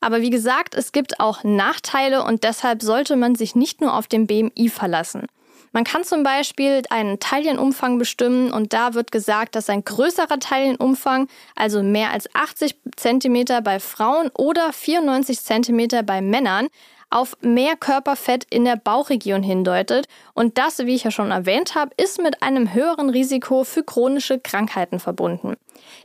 Aber 0.00 0.20
wie 0.20 0.30
gesagt, 0.30 0.74
es 0.74 0.92
gibt 0.92 1.20
auch 1.20 1.44
Nachteile 1.44 2.24
und 2.24 2.44
deshalb 2.44 2.82
sollte 2.82 3.14
man 3.16 3.36
sich 3.36 3.54
nicht 3.54 3.80
nur 3.80 3.94
auf 3.94 4.08
den 4.08 4.26
BMI 4.26 4.68
verlassen. 4.68 5.26
Man 5.72 5.84
kann 5.84 6.04
zum 6.04 6.22
Beispiel 6.22 6.82
einen 6.90 7.18
Taillenumfang 7.18 7.98
bestimmen 7.98 8.52
und 8.52 8.74
da 8.74 8.92
wird 8.92 9.10
gesagt, 9.10 9.54
dass 9.54 9.70
ein 9.70 9.84
größerer 9.84 10.38
Taillenumfang, 10.38 11.28
also 11.56 11.82
mehr 11.82 12.10
als 12.10 12.28
80 12.34 12.74
cm 12.96 13.62
bei 13.64 13.80
Frauen 13.80 14.30
oder 14.36 14.72
94 14.72 15.40
cm 15.40 16.04
bei 16.04 16.20
Männern, 16.20 16.68
auf 17.12 17.36
mehr 17.40 17.76
Körperfett 17.76 18.44
in 18.50 18.64
der 18.64 18.76
Bauchregion 18.76 19.42
hindeutet. 19.42 20.06
Und 20.34 20.58
das, 20.58 20.78
wie 20.78 20.94
ich 20.94 21.04
ja 21.04 21.10
schon 21.10 21.30
erwähnt 21.30 21.74
habe, 21.74 21.92
ist 21.96 22.20
mit 22.20 22.42
einem 22.42 22.72
höheren 22.72 23.10
Risiko 23.10 23.64
für 23.64 23.82
chronische 23.82 24.38
Krankheiten 24.38 25.00
verbunden. 25.00 25.56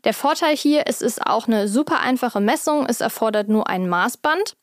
Der 0.04 0.14
Vorteil 0.14 0.56
hier, 0.56 0.84
es 0.86 1.02
ist 1.02 1.26
auch 1.26 1.48
eine 1.48 1.68
super 1.68 2.00
einfache 2.02 2.40
Messung, 2.40 2.86
es 2.88 3.02
erfordert 3.02 3.48
nur 3.48 3.68
ein 3.68 3.88
Maßband. 3.88 4.56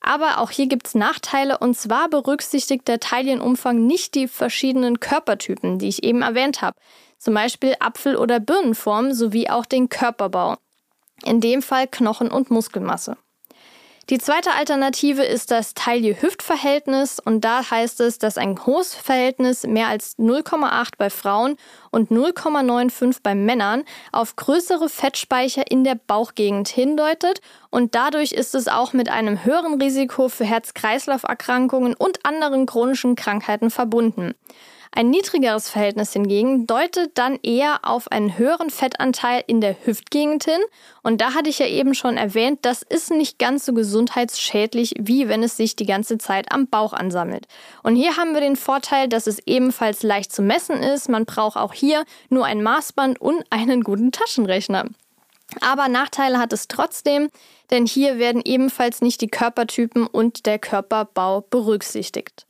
Aber 0.00 0.38
auch 0.38 0.50
hier 0.50 0.66
gibt 0.66 0.86
es 0.86 0.94
Nachteile 0.94 1.58
und 1.58 1.76
zwar 1.76 2.08
berücksichtigt 2.08 2.88
der 2.88 3.00
Taillenumfang 3.00 3.86
nicht 3.86 4.14
die 4.14 4.28
verschiedenen 4.28 5.00
Körpertypen, 5.00 5.78
die 5.78 5.88
ich 5.88 6.02
eben 6.02 6.22
erwähnt 6.22 6.62
habe. 6.62 6.76
Zum 7.18 7.34
Beispiel 7.34 7.74
Apfel- 7.80 8.16
oder 8.16 8.40
Birnenform 8.40 9.12
sowie 9.12 9.50
auch 9.50 9.66
den 9.66 9.90
Körperbau. 9.90 10.56
In 11.24 11.40
dem 11.42 11.60
Fall 11.60 11.86
Knochen- 11.86 12.30
und 12.30 12.50
Muskelmasse. 12.50 13.18
Die 14.10 14.18
zweite 14.18 14.54
Alternative 14.54 15.22
ist 15.22 15.52
das 15.52 15.72
Taille-Hüft-Verhältnis 15.74 17.20
und 17.20 17.44
da 17.44 17.70
heißt 17.70 18.00
es, 18.00 18.18
dass 18.18 18.38
ein 18.38 18.58
hohes 18.66 18.92
Verhältnis 18.92 19.64
mehr 19.64 19.86
als 19.86 20.18
0,8 20.18 20.94
bei 20.98 21.10
Frauen 21.10 21.56
und 21.92 22.10
0,95 22.10 23.18
bei 23.22 23.36
Männern 23.36 23.84
auf 24.10 24.34
größere 24.34 24.88
Fettspeicher 24.88 25.70
in 25.70 25.84
der 25.84 25.94
Bauchgegend 25.94 26.66
hindeutet 26.66 27.40
und 27.70 27.94
dadurch 27.94 28.32
ist 28.32 28.56
es 28.56 28.66
auch 28.66 28.92
mit 28.94 29.08
einem 29.08 29.44
höheren 29.44 29.80
Risiko 29.80 30.28
für 30.28 30.44
Herz-Kreislauf-Erkrankungen 30.44 31.94
und 31.94 32.26
anderen 32.26 32.66
chronischen 32.66 33.14
Krankheiten 33.14 33.70
verbunden. 33.70 34.34
Ein 34.92 35.10
niedrigeres 35.10 35.70
Verhältnis 35.70 36.12
hingegen 36.12 36.66
deutet 36.66 37.16
dann 37.16 37.38
eher 37.44 37.80
auf 37.84 38.10
einen 38.10 38.36
höheren 38.36 38.70
Fettanteil 38.70 39.44
in 39.46 39.60
der 39.60 39.76
Hüftgegend 39.84 40.44
hin. 40.44 40.60
Und 41.02 41.20
da 41.20 41.32
hatte 41.32 41.48
ich 41.48 41.60
ja 41.60 41.66
eben 41.66 41.94
schon 41.94 42.16
erwähnt, 42.16 42.60
das 42.62 42.82
ist 42.82 43.12
nicht 43.12 43.38
ganz 43.38 43.64
so 43.64 43.72
gesundheitsschädlich, 43.72 44.94
wie 44.98 45.28
wenn 45.28 45.44
es 45.44 45.56
sich 45.56 45.76
die 45.76 45.86
ganze 45.86 46.18
Zeit 46.18 46.50
am 46.50 46.66
Bauch 46.66 46.92
ansammelt. 46.92 47.46
Und 47.84 47.94
hier 47.94 48.16
haben 48.16 48.34
wir 48.34 48.40
den 48.40 48.56
Vorteil, 48.56 49.08
dass 49.08 49.28
es 49.28 49.38
ebenfalls 49.46 50.02
leicht 50.02 50.32
zu 50.32 50.42
messen 50.42 50.82
ist. 50.82 51.08
Man 51.08 51.24
braucht 51.24 51.56
auch 51.56 51.72
hier 51.72 52.04
nur 52.28 52.44
ein 52.44 52.62
Maßband 52.62 53.20
und 53.20 53.44
einen 53.50 53.82
guten 53.82 54.10
Taschenrechner. 54.10 54.86
Aber 55.60 55.88
Nachteile 55.88 56.38
hat 56.38 56.52
es 56.52 56.66
trotzdem, 56.66 57.28
denn 57.70 57.86
hier 57.86 58.18
werden 58.18 58.42
ebenfalls 58.44 59.02
nicht 59.02 59.20
die 59.20 59.28
Körpertypen 59.28 60.06
und 60.06 60.46
der 60.46 60.58
Körperbau 60.58 61.42
berücksichtigt. 61.42 62.44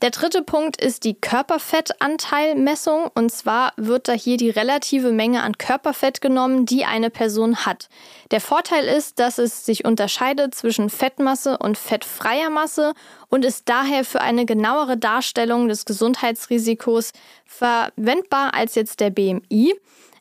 Der 0.00 0.10
dritte 0.10 0.42
Punkt 0.42 0.80
ist 0.80 1.02
die 1.02 1.14
Körperfettanteilmessung. 1.14 3.10
Und 3.14 3.32
zwar 3.32 3.72
wird 3.76 4.06
da 4.06 4.12
hier 4.12 4.36
die 4.36 4.50
relative 4.50 5.10
Menge 5.10 5.42
an 5.42 5.58
Körperfett 5.58 6.20
genommen, 6.20 6.66
die 6.66 6.84
eine 6.84 7.10
Person 7.10 7.66
hat. 7.66 7.88
Der 8.30 8.40
Vorteil 8.40 8.84
ist, 8.84 9.18
dass 9.18 9.38
es 9.38 9.66
sich 9.66 9.84
unterscheidet 9.84 10.54
zwischen 10.54 10.88
Fettmasse 10.88 11.58
und 11.58 11.76
fettfreier 11.76 12.48
Masse 12.48 12.92
und 13.28 13.44
ist 13.44 13.68
daher 13.68 14.04
für 14.04 14.20
eine 14.20 14.46
genauere 14.46 14.96
Darstellung 14.96 15.66
des 15.66 15.84
Gesundheitsrisikos 15.84 17.12
verwendbar 17.44 18.54
als 18.54 18.76
jetzt 18.76 19.00
der 19.00 19.10
BMI. 19.10 19.74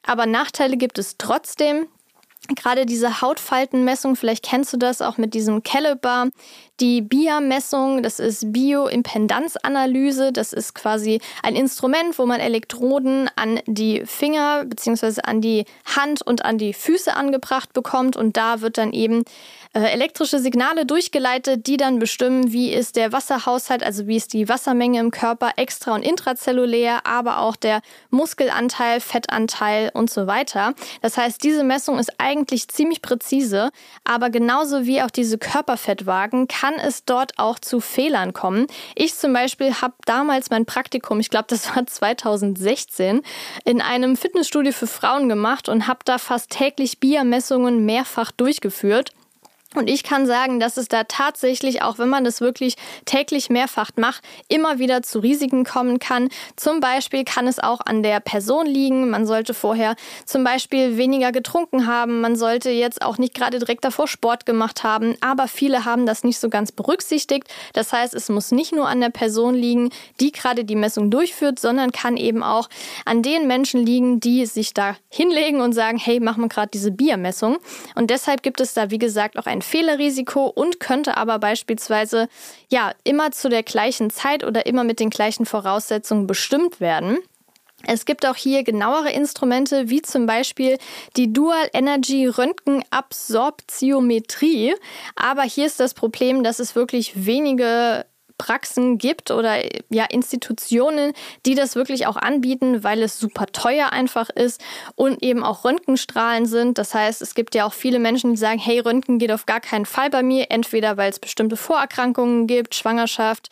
Aber 0.07 0.25
Nachteile 0.25 0.77
gibt 0.77 0.98
es 0.98 1.17
trotzdem. 1.19 1.88
Gerade 2.55 2.85
diese 2.85 3.21
Hautfaltenmessung, 3.21 4.15
vielleicht 4.15 4.43
kennst 4.43 4.73
du 4.73 4.77
das 4.77 5.01
auch 5.01 5.17
mit 5.17 5.33
diesem 5.33 5.63
Caliber, 5.63 6.27
die 6.79 7.01
BIA-Messung, 7.01 8.03
das 8.03 8.19
ist 8.19 8.53
Bioimpedanzanalyse. 8.53 10.31
Das 10.31 10.53
ist 10.53 10.75
quasi 10.75 11.19
ein 11.41 11.55
Instrument, 11.55 12.19
wo 12.19 12.27
man 12.27 12.39
Elektroden 12.39 13.31
an 13.35 13.59
die 13.65 14.03
Finger 14.05 14.65
bzw. 14.65 15.21
an 15.23 15.41
die 15.41 15.65
Hand 15.85 16.21
und 16.21 16.45
an 16.45 16.59
die 16.59 16.73
Füße 16.73 17.15
angebracht 17.15 17.73
bekommt. 17.73 18.15
Und 18.15 18.37
da 18.37 18.61
wird 18.61 18.77
dann 18.77 18.93
eben 18.93 19.23
äh, 19.73 19.91
elektrische 19.91 20.37
Signale 20.37 20.85
durchgeleitet, 20.85 21.65
die 21.65 21.77
dann 21.77 21.97
bestimmen, 21.97 22.53
wie 22.53 22.71
ist 22.71 22.95
der 22.95 23.11
Wasserhaushalt, 23.11 23.81
also 23.81 24.05
wie 24.05 24.17
ist 24.17 24.33
die 24.33 24.47
Wassermenge 24.47 24.99
im 24.99 25.09
Körper 25.09 25.53
extra- 25.55 25.95
und 25.95 26.03
intrazellulär, 26.03 27.07
aber 27.07 27.39
auch 27.39 27.55
der 27.55 27.81
Muskelanteil, 28.11 28.99
Fettanteil 28.99 29.89
und 29.95 30.11
so 30.11 30.27
weiter. 30.27 30.75
Das 31.01 31.17
heißt, 31.17 31.43
diese 31.43 31.63
Messung 31.63 31.97
ist 31.97 32.11
eigentlich 32.19 32.37
eigentlich 32.38 32.67
ziemlich 32.67 33.01
präzise, 33.01 33.72
aber 34.03 34.29
genauso 34.29 34.86
wie 34.86 35.01
auch 35.01 35.12
diese 35.12 35.38
Körperfettwagen 35.38 36.48
kann 36.48 36.75
es 36.75 37.03
dort 37.03 37.38
auch 37.38 37.60
zu 37.60 37.79
Fehlern 37.79 38.34
kommen. 38.34 38.67
Ich 38.96 39.15
zum 39.15 39.34
Beispiel 39.34 39.74
habe 39.82 39.96
damals 40.06 40.50
mein 40.50 40.65
Praktikum, 40.65 41.20
ich 41.20 41.29
glaube, 41.29 41.48
das 41.50 41.75
war 41.75 41.86
2016, 41.88 43.22
in 43.65 43.82
einem 43.82 44.15
Fitnessstudio 44.15 44.72
für 44.72 44.88
Frauen 44.88 45.29
gemacht 45.29 45.70
und 45.70 45.88
habe 45.88 46.00
da 46.06 46.17
fast 46.17 46.51
täglich 46.51 47.00
Biermessungen 47.00 47.86
mehrfach 47.86 48.32
durchgeführt. 48.32 49.12
Und 49.75 49.89
ich 49.89 50.03
kann 50.03 50.25
sagen, 50.25 50.62
dass 50.62 50.77
es 50.77 50.88
da 50.88 51.03
tatsächlich, 51.03 51.81
auch 51.81 52.00
wenn 52.00 52.07
man 52.07 52.24
das 52.24 52.39
wirklich 52.39 52.75
täglich 53.03 53.50
mehrfach 53.50 53.91
macht, 53.97 54.24
immer 54.47 54.79
wieder 54.79 55.01
zu 55.03 55.19
Risiken 55.19 55.65
kommen 55.65 56.00
kann. 56.00 56.29
Zum 56.55 56.79
Beispiel 56.79 57.25
kann 57.25 57.47
es 57.47 57.59
auch 57.59 57.81
an 57.81 58.01
der 58.01 58.21
Person 58.21 58.65
liegen. 58.65 59.09
Man 59.09 59.27
sollte 59.27 59.53
vorher 59.53 59.95
zum 60.25 60.45
Beispiel 60.45 60.95
weniger 60.95 61.33
getrunken 61.33 61.86
haben. 61.86 62.21
Man 62.21 62.38
sollte 62.38 62.69
jetzt 62.69 63.01
auch 63.01 63.17
nicht 63.17 63.33
gerade 63.33 63.59
direkt 63.59 63.83
davor 63.83 64.07
Sport 64.07 64.45
gemacht 64.45 64.83
haben. 64.83 65.15
Aber 65.19 65.50
viele 65.50 65.83
haben 65.83 66.05
das 66.05 66.24
nicht 66.24 66.39
so 66.39 66.50
ganz 66.50 66.71
berücksichtigt. 66.71 67.47
Das 67.74 67.91
heißt, 67.91 68.13
es 68.13 68.29
muss 68.29 68.51
nicht 68.51 68.71
nur 68.74 68.88
an 68.88 69.01
der 69.01 69.09
Person 69.09 69.53
liegen, 69.53 69.89
die 70.21 70.31
gerade 70.31 70.63
die 70.63 70.75
Messung 70.75 71.12
durchführt, 71.12 71.59
sondern 71.59 71.91
kann 71.91 72.15
eben 72.15 72.41
auch 72.41 72.69
an 73.03 73.21
den 73.21 73.47
Menschen 73.47 73.86
liegen, 73.86 74.21
die 74.21 74.45
sich 74.45 74.74
da 74.74 74.95
hinlegen 75.09 75.59
und 75.59 75.74
sagen, 75.74 75.97
hey, 75.97 76.21
machen 76.21 76.43
wir 76.43 76.50
gerade 76.50 76.69
diese 76.74 76.91
Biermessung. 76.91 77.57
Und 77.95 78.09
deshalb 78.09 78.43
gibt 78.43 78.62
es 78.62 78.74
da, 78.74 78.91
wie 78.91 78.97
gesagt, 78.97 79.38
auch 79.38 79.45
ein 79.45 79.62
Fehlerrisiko 79.67 80.47
und 80.47 80.79
könnte 80.79 81.17
aber 81.17 81.39
beispielsweise 81.39 82.29
ja 82.71 82.93
immer 83.03 83.31
zu 83.31 83.50
der 83.50 83.63
gleichen 83.63 84.09
Zeit 84.09 84.43
oder 84.43 84.65
immer 84.65 84.83
mit 84.83 85.00
den 85.00 85.09
gleichen 85.09 85.45
Voraussetzungen 85.45 86.25
bestimmt 86.25 86.79
werden. 86.79 87.17
Es 87.86 88.05
gibt 88.05 88.25
auch 88.25 88.36
hier 88.36 88.63
genauere 88.63 89.12
Instrumente, 89.12 89.89
wie 89.89 90.01
zum 90.01 90.25
Beispiel 90.25 90.79
die 91.15 91.31
Dual 91.31 91.69
Energy 91.74 92.25
Röntgenabsorptiometrie. 92.25 94.74
Aber 95.15 95.43
hier 95.43 95.67
ist 95.67 95.79
das 95.79 95.93
Problem, 95.93 96.43
dass 96.43 96.57
es 96.59 96.75
wirklich 96.75 97.27
wenige 97.27 98.03
Praxen 98.38 98.98
gibt 98.98 99.32
oder 99.32 99.58
ja 99.89 100.06
Institutionen, 100.06 101.13
die 101.46 101.56
das 101.56 101.75
wirklich 101.75 102.08
auch 102.08 102.17
anbieten, 102.17 102.84
weil 102.84 103.01
es 103.01 103.20
super 103.20 103.48
teuer 103.48 103.91
einfach 103.91 104.29
ist 104.29 104.62
und 104.96 105.24
eben 105.24 105.44
auch 105.44 105.63
Röntgenstrahlen 105.63 106.46
sind. 106.46 106.77
Das 106.77 106.94
heißt, 106.94 107.22
es 107.22 107.36
gibt 107.36 107.56
ja 107.56 107.65
auch 107.65 107.74
viele 107.74 108.00
Menschen, 108.00 108.32
die 108.32 108.38
sagen, 108.38 108.60
hey, 108.60 108.79
Röntgen 108.79 109.20
geht 109.20 109.32
auf 109.32 109.46
gar 109.46 109.60
keinen 109.60 109.86
Fall 109.86 110.10
bei 110.10 110.24
mir, 110.24 110.48
entweder 110.50 110.98
weil 110.98 111.10
es 111.10 111.20
bestimmte 111.20 111.58
Vorerkrankungen 111.58 112.48
gibt, 112.48 112.75
Schwangerschaft, 112.75 113.50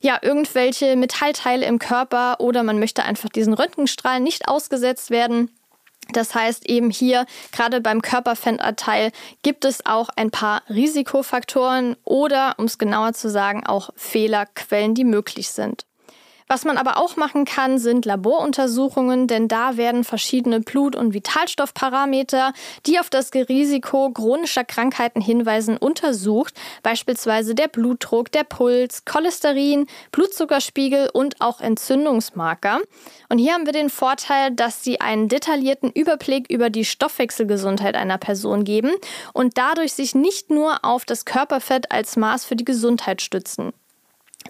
ja, 0.00 0.18
irgendwelche 0.20 0.96
Metallteile 0.96 1.64
im 1.64 1.78
Körper 1.78 2.40
oder 2.40 2.64
man 2.64 2.78
möchte 2.78 3.04
einfach 3.04 3.28
diesen 3.28 3.54
Röntgenstrahlen 3.54 4.22
nicht 4.22 4.48
ausgesetzt 4.48 5.10
werden. 5.10 5.50
Das 6.12 6.34
heißt 6.34 6.68
eben 6.68 6.90
hier, 6.90 7.26
gerade 7.52 7.80
beim 7.80 8.02
Körperfettanteil 8.02 9.12
gibt 9.42 9.64
es 9.64 9.84
auch 9.86 10.08
ein 10.16 10.30
paar 10.30 10.62
Risikofaktoren 10.68 11.96
oder, 12.04 12.54
um 12.58 12.66
es 12.66 12.78
genauer 12.78 13.12
zu 13.14 13.30
sagen, 13.30 13.66
auch 13.66 13.90
Fehlerquellen, 13.96 14.94
die 14.94 15.04
möglich 15.04 15.50
sind. 15.50 15.86
Was 16.48 16.64
man 16.64 16.76
aber 16.76 16.98
auch 16.98 17.16
machen 17.16 17.44
kann, 17.44 17.78
sind 17.78 18.04
Laboruntersuchungen, 18.04 19.26
denn 19.26 19.48
da 19.48 19.76
werden 19.76 20.04
verschiedene 20.04 20.60
Blut- 20.60 20.96
und 20.96 21.14
Vitalstoffparameter, 21.14 22.52
die 22.86 22.98
auf 22.98 23.10
das 23.10 23.32
Risiko 23.34 24.10
chronischer 24.10 24.64
Krankheiten 24.64 25.20
hinweisen, 25.20 25.76
untersucht, 25.76 26.54
beispielsweise 26.82 27.54
der 27.54 27.68
Blutdruck, 27.68 28.30
der 28.32 28.44
Puls, 28.44 29.04
Cholesterin, 29.04 29.86
Blutzuckerspiegel 30.10 31.10
und 31.12 31.40
auch 31.40 31.60
Entzündungsmarker. 31.60 32.80
Und 33.28 33.38
hier 33.38 33.54
haben 33.54 33.66
wir 33.66 33.72
den 33.72 33.90
Vorteil, 33.90 34.50
dass 34.50 34.82
sie 34.84 35.00
einen 35.00 35.28
detaillierten 35.28 35.90
Überblick 35.90 36.50
über 36.50 36.70
die 36.70 36.84
Stoffwechselgesundheit 36.84 37.94
einer 37.94 38.18
Person 38.18 38.64
geben 38.64 38.92
und 39.32 39.56
dadurch 39.58 39.92
sich 39.92 40.14
nicht 40.14 40.50
nur 40.50 40.84
auf 40.84 41.04
das 41.04 41.24
Körperfett 41.24 41.90
als 41.90 42.16
Maß 42.16 42.44
für 42.44 42.56
die 42.56 42.64
Gesundheit 42.64 43.22
stützen. 43.22 43.72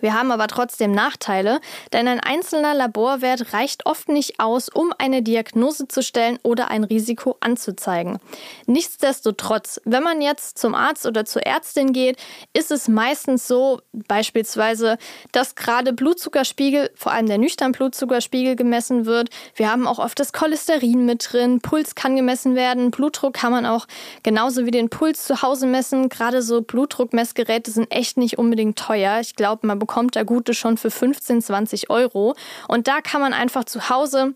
Wir 0.00 0.14
haben 0.14 0.30
aber 0.30 0.49
trotzdem 0.49 0.92
Nachteile, 0.92 1.61
denn 1.92 2.08
ein 2.08 2.20
einzelner 2.20 2.75
Laborwert 2.75 3.52
reicht 3.52 3.87
oft 3.87 4.08
nicht 4.08 4.40
aus, 4.40 4.68
um 4.68 4.92
eine 4.99 5.22
Diagnose 5.22 5.88
zu 5.88 6.02
stellen 6.02 6.38
oder 6.42 6.68
ein 6.68 6.84
Risiko 6.84 7.37
anzuzeigen. 7.40 8.18
Nichtsdestotrotz, 8.66 9.80
wenn 9.84 10.02
man 10.02 10.20
jetzt 10.20 10.58
zum 10.58 10.75
Arzt 10.75 11.06
oder 11.06 11.25
zur 11.25 11.42
Ärztin 11.42 11.92
geht, 11.92 12.16
ist 12.52 12.70
es 12.70 12.88
meistens 12.88 13.46
so, 13.46 13.80
beispielsweise, 13.92 14.99
dass 15.32 15.54
gerade 15.54 15.92
Blutzuckerspiegel, 15.92 16.90
vor 16.94 17.12
allem 17.12 17.26
der 17.26 17.38
nüchtern 17.38 17.72
Blutzuckerspiegel 17.72 18.56
gemessen 18.56 19.06
wird. 19.06 19.30
Wir 19.54 19.70
haben 19.70 19.87
auch 19.87 19.99
oft 19.99 20.18
das 20.18 20.32
Cholesterin 20.32 21.04
mit 21.04 21.32
drin, 21.32 21.61
Puls 21.61 21.94
kann 21.94 22.16
gemessen 22.16 22.54
werden, 22.54 22.90
Blutdruck 22.90 23.34
kann 23.34 23.52
man 23.52 23.66
auch 23.66 23.87
genauso 24.22 24.66
wie 24.66 24.70
den 24.70 24.88
Puls 24.88 25.25
zu 25.25 25.42
Hause 25.42 25.66
messen. 25.66 26.08
Gerade 26.08 26.42
so 26.42 26.62
Blutdruckmessgeräte 26.62 27.70
sind 27.70 27.90
echt 27.90 28.16
nicht 28.16 28.38
unbedingt 28.38 28.78
teuer. 28.78 29.20
Ich 29.20 29.37
glaube, 29.37 29.66
man 29.66 29.78
bekommt 29.82 30.14
da 30.14 30.22
gute 30.22 30.54
schon 30.54 30.76
für 30.76 30.92
15, 30.92 31.42
20 31.42 31.90
Euro. 31.90 32.36
Und 32.68 32.86
da 32.86 33.00
kann 33.00 33.21
man 33.21 33.32
einfach 33.32 33.64
zu 33.64 33.88
Hause 33.88 34.34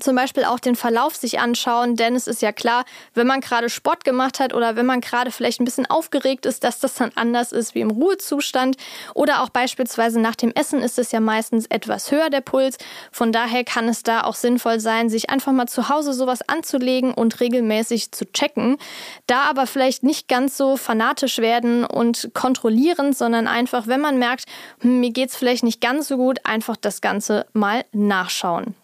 zum 0.00 0.16
Beispiel 0.16 0.44
auch 0.44 0.58
den 0.58 0.76
Verlauf 0.76 1.16
sich 1.16 1.38
anschauen, 1.38 1.96
denn 1.96 2.16
es 2.16 2.26
ist 2.26 2.42
ja 2.42 2.52
klar, 2.52 2.84
wenn 3.14 3.26
man 3.26 3.40
gerade 3.40 3.68
Sport 3.68 4.04
gemacht 4.04 4.40
hat 4.40 4.52
oder 4.52 4.76
wenn 4.76 4.86
man 4.86 5.00
gerade 5.00 5.30
vielleicht 5.30 5.60
ein 5.60 5.64
bisschen 5.64 5.86
aufgeregt 5.86 6.46
ist, 6.46 6.64
dass 6.64 6.80
das 6.80 6.94
dann 6.94 7.12
anders 7.14 7.52
ist 7.52 7.74
wie 7.74 7.80
im 7.80 7.90
Ruhezustand 7.90 8.76
oder 9.14 9.42
auch 9.42 9.50
beispielsweise 9.50 10.20
nach 10.20 10.34
dem 10.34 10.52
Essen 10.52 10.82
ist 10.82 10.98
es 10.98 11.12
ja 11.12 11.20
meistens 11.20 11.66
etwas 11.66 12.10
höher 12.10 12.30
der 12.30 12.40
Puls. 12.40 12.78
Von 13.12 13.32
daher 13.32 13.64
kann 13.64 13.88
es 13.88 14.02
da 14.02 14.24
auch 14.24 14.34
sinnvoll 14.34 14.80
sein, 14.80 15.08
sich 15.08 15.30
einfach 15.30 15.52
mal 15.52 15.66
zu 15.66 15.88
Hause 15.88 16.12
sowas 16.12 16.48
anzulegen 16.48 17.14
und 17.14 17.40
regelmäßig 17.40 18.12
zu 18.12 18.30
checken. 18.32 18.78
Da 19.26 19.42
aber 19.42 19.66
vielleicht 19.66 20.02
nicht 20.02 20.28
ganz 20.28 20.56
so 20.56 20.76
fanatisch 20.76 21.38
werden 21.38 21.84
und 21.84 22.30
kontrollieren, 22.34 23.12
sondern 23.12 23.46
einfach, 23.46 23.86
wenn 23.86 24.00
man 24.00 24.18
merkt, 24.18 24.44
hm, 24.80 25.00
mir 25.00 25.10
geht 25.10 25.30
es 25.30 25.36
vielleicht 25.36 25.62
nicht 25.62 25.80
ganz 25.80 26.08
so 26.08 26.16
gut, 26.16 26.40
einfach 26.44 26.76
das 26.76 27.00
Ganze 27.00 27.46
mal 27.52 27.84
nachschauen. 27.92 28.74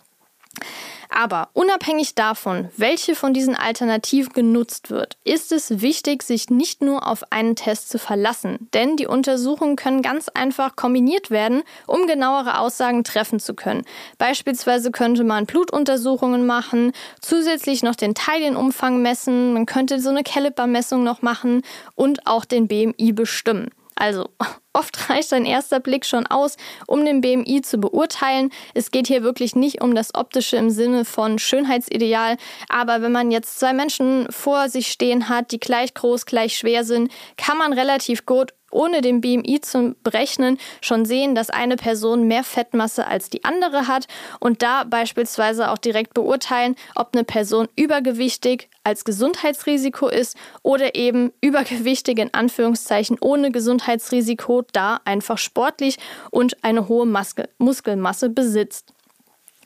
Aber 1.13 1.51
unabhängig 1.55 2.15
davon, 2.15 2.71
welche 2.77 3.17
von 3.17 3.35
diesen 3.35 3.57
Alternativen 3.57 4.33
genutzt 4.33 4.91
wird, 4.91 5.19
ist 5.25 5.51
es 5.51 5.81
wichtig, 5.81 6.23
sich 6.23 6.51
nicht 6.51 6.83
nur 6.83 7.07
auf 7.07 7.25
einen 7.33 7.57
Test 7.57 7.91
zu 7.91 7.99
verlassen, 7.99 8.69
denn 8.73 8.97
die 8.97 9.09
Untersuchungen 9.09 9.75
können 9.75 10.03
ganz 10.03 10.29
einfach 10.29 10.77
kombiniert 10.77 11.31
werden, 11.31 11.63
um 11.89 12.07
genauere 12.07 12.59
Aussagen 12.59 13.03
treffen 13.03 13.41
zu 13.41 13.55
können. 13.55 13.85
Beispielsweise 14.19 14.93
könnte 14.93 15.25
man 15.25 15.47
Blutuntersuchungen 15.47 16.47
machen, 16.47 16.93
zusätzlich 17.21 17.83
noch 17.83 17.97
den 17.97 18.15
Teilienumfang 18.15 19.03
messen, 19.03 19.53
man 19.53 19.67
könnte 19.67 20.01
so 20.01 20.11
eine 20.11 20.23
Caliper-Messung 20.23 21.03
noch 21.03 21.23
machen 21.23 21.63
und 21.97 22.27
auch 22.29 22.45
den 22.45 22.69
BMI 22.69 23.13
bestimmen. 23.13 23.71
Also 24.01 24.31
oft 24.73 25.11
reicht 25.11 25.33
ein 25.33 25.45
erster 25.45 25.79
Blick 25.79 26.05
schon 26.07 26.27
aus, 26.27 26.57
um 26.87 27.05
den 27.05 27.21
BMI 27.21 27.61
zu 27.63 27.79
beurteilen. 27.79 28.51
Es 28.75 28.91
geht 28.91 29.07
hier 29.07 29.23
wirklich 29.23 29.55
nicht 29.55 29.83
um 29.83 29.95
das 29.95 30.15
Optische 30.15 30.57
im 30.57 30.71
Sinne 30.71 31.05
von 31.05 31.39
Schönheitsideal, 31.39 32.37
aber 32.69 33.03
wenn 33.03 33.13
man 33.13 33.31
jetzt 33.31 33.61
zwei 33.61 33.75
Menschen 33.75 34.27
vor 34.31 34.69
sich 34.69 34.91
stehen 34.91 35.29
hat, 35.29 35.53
die 35.53 35.61
gleich 35.61 35.93
groß, 35.95 36.25
gleich 36.25 36.57
schwer 36.57 36.85
sind, 36.85 37.13
kann 37.37 37.59
man 37.59 37.73
relativ 37.73 38.25
gut 38.25 38.55
ohne 38.71 39.01
den 39.01 39.21
BMI 39.21 39.61
zu 39.61 39.97
berechnen, 40.05 40.57
schon 40.81 41.05
sehen, 41.05 41.35
dass 41.35 41.51
eine 41.51 41.75
Person 41.77 42.29
mehr 42.29 42.45
Fettmasse 42.45 43.07
als 43.07 43.29
die 43.29 43.45
andere 43.45 43.89
hat 43.89 44.07
und 44.39 44.63
da 44.63 44.85
beispielsweise 44.85 45.71
auch 45.73 45.79
direkt 45.79 46.15
beurteilen, 46.15 46.77
ob 46.95 47.11
eine 47.13 47.25
Person 47.25 47.69
übergewichtig 47.75 48.70
als 48.91 49.05
Gesundheitsrisiko 49.05 50.09
ist 50.09 50.37
oder 50.63 50.97
eben 50.97 51.33
übergewichtig 51.41 52.19
in 52.19 52.35
Anführungszeichen 52.35 53.19
ohne 53.21 53.53
Gesundheitsrisiko, 53.53 54.65
da 54.73 55.01
einfach 55.05 55.39
sportlich 55.39 55.97
und 56.31 56.63
eine 56.65 56.89
hohe 56.89 57.07
Muskelmasse 57.59 58.31
besitzt. 58.31 58.93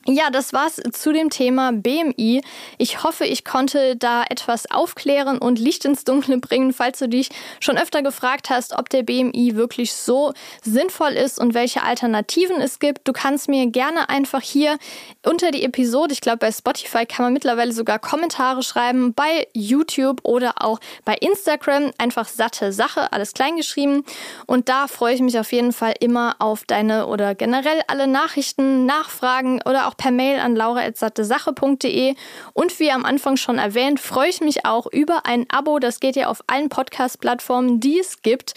Ja, 0.07 0.29
das 0.29 0.53
war's 0.53 0.79
zu 0.91 1.13
dem 1.13 1.31
Thema 1.31 1.71
BMI. 1.71 2.43
Ich 2.77 3.01
hoffe, 3.01 3.25
ich 3.25 3.43
konnte 3.43 3.95
da 3.95 4.23
etwas 4.29 4.69
aufklären 4.69 5.39
und 5.39 5.57
Licht 5.57 5.83
ins 5.83 6.03
Dunkle 6.03 6.37
bringen, 6.37 6.73
falls 6.73 6.99
du 6.99 7.09
dich 7.09 7.29
schon 7.59 7.75
öfter 7.75 8.03
gefragt 8.03 8.51
hast, 8.51 8.77
ob 8.77 8.87
der 8.89 9.01
BMI 9.01 9.55
wirklich 9.55 9.93
so 9.93 10.33
sinnvoll 10.61 11.13
ist 11.13 11.39
und 11.39 11.55
welche 11.55 11.81
Alternativen 11.81 12.61
es 12.61 12.77
gibt. 12.77 13.07
Du 13.07 13.13
kannst 13.13 13.49
mir 13.49 13.65
gerne 13.71 14.07
einfach 14.07 14.41
hier 14.41 14.77
unter 15.25 15.49
die 15.49 15.63
Episode, 15.63 16.13
ich 16.13 16.21
glaube 16.21 16.37
bei 16.37 16.51
Spotify 16.51 17.07
kann 17.07 17.25
man 17.25 17.33
mittlerweile 17.33 17.71
sogar 17.71 17.97
Kommentare 17.97 18.61
schreiben, 18.61 19.15
bei 19.15 19.47
YouTube 19.53 20.19
oder 20.21 20.53
auch 20.57 20.79
bei 21.03 21.15
Instagram 21.15 21.89
einfach 21.97 22.27
satte 22.27 22.73
Sache, 22.73 23.11
alles 23.11 23.33
kleingeschrieben. 23.33 24.03
Und 24.45 24.69
da 24.69 24.85
freue 24.85 25.15
ich 25.15 25.21
mich 25.21 25.39
auf 25.39 25.51
jeden 25.51 25.73
Fall 25.73 25.95
immer 25.99 26.35
auf 26.37 26.63
deine 26.63 27.07
oder 27.07 27.33
generell 27.33 27.81
alle 27.87 28.05
Nachrichten, 28.05 28.85
Nachfragen 28.85 29.63
oder 29.65 29.87
auch 29.95 29.97
per 29.97 30.11
Mail 30.11 30.39
an 30.39 30.55
laura.sattesache.de. 30.55 32.15
Und 32.53 32.79
wie 32.79 32.91
am 32.91 33.05
Anfang 33.05 33.37
schon 33.37 33.57
erwähnt, 33.57 33.99
freue 33.99 34.29
ich 34.29 34.41
mich 34.41 34.65
auch 34.65 34.87
über 34.91 35.25
ein 35.25 35.45
Abo. 35.49 35.79
Das 35.79 35.99
geht 35.99 36.15
ja 36.15 36.27
auf 36.27 36.41
allen 36.47 36.69
Podcast-Plattformen, 36.69 37.79
die 37.79 37.99
es 37.99 38.21
gibt. 38.21 38.53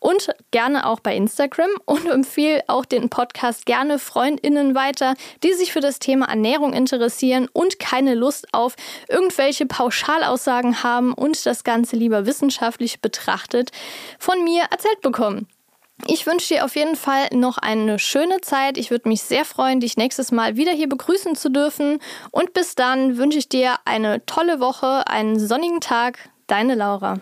und 0.00 0.34
gerne 0.50 0.84
auch 0.84 1.00
bei 1.00 1.16
Instagram 1.16 1.70
und 1.86 2.06
empfehle 2.06 2.62
auch 2.66 2.84
den 2.84 3.08
Podcast 3.08 3.64
gerne 3.64 3.98
Freundinnen 3.98 4.74
weiter, 4.74 5.14
die 5.42 5.54
sich 5.54 5.72
für 5.72 5.80
das 5.80 5.98
Thema 5.98 6.26
Ernährung 6.26 6.74
interessieren 6.74 7.48
und 7.54 7.78
keine 7.78 8.14
Lust 8.14 8.46
auf 8.52 8.76
irgendwelche 9.08 9.64
Pauschalaussagen 9.64 10.82
haben 10.82 11.14
und 11.14 11.46
das 11.46 11.64
Ganze 11.64 11.96
lieber 11.96 12.26
wissenschaftlich 12.26 13.00
betrachtet 13.00 13.70
von 14.18 14.44
mir 14.44 14.64
erzählt 14.70 15.00
bekommen. 15.00 15.48
Ich 16.06 16.26
wünsche 16.26 16.54
dir 16.54 16.64
auf 16.64 16.76
jeden 16.76 16.96
Fall 16.96 17.28
noch 17.32 17.56
eine 17.56 17.98
schöne 17.98 18.40
Zeit. 18.40 18.78
Ich 18.78 18.90
würde 18.90 19.08
mich 19.08 19.22
sehr 19.22 19.44
freuen, 19.44 19.80
dich 19.80 19.96
nächstes 19.96 20.32
Mal 20.32 20.56
wieder 20.56 20.72
hier 20.72 20.88
begrüßen 20.88 21.36
zu 21.36 21.50
dürfen. 21.50 21.98
Und 22.30 22.52
bis 22.52 22.74
dann 22.74 23.16
wünsche 23.16 23.38
ich 23.38 23.48
dir 23.48 23.76
eine 23.84 24.24
tolle 24.26 24.60
Woche, 24.60 25.06
einen 25.06 25.38
sonnigen 25.38 25.80
Tag. 25.80 26.30
Deine 26.46 26.74
Laura. 26.74 27.20